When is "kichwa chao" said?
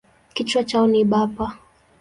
0.33-0.87